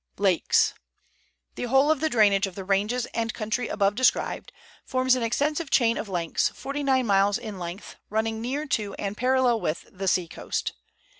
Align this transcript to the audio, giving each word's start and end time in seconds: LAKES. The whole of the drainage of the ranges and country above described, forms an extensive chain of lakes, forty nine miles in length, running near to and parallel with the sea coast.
LAKES. 0.17 0.73
The 1.53 1.65
whole 1.65 1.91
of 1.91 1.99
the 1.99 2.09
drainage 2.09 2.47
of 2.47 2.55
the 2.55 2.63
ranges 2.63 3.05
and 3.13 3.35
country 3.35 3.67
above 3.67 3.93
described, 3.93 4.51
forms 4.83 5.13
an 5.13 5.21
extensive 5.21 5.69
chain 5.69 5.95
of 5.95 6.09
lakes, 6.09 6.49
forty 6.49 6.81
nine 6.81 7.05
miles 7.05 7.37
in 7.37 7.59
length, 7.59 7.97
running 8.09 8.41
near 8.41 8.65
to 8.65 8.95
and 8.95 9.15
parallel 9.15 9.61
with 9.61 9.87
the 9.91 10.07
sea 10.07 10.27
coast. 10.27 10.73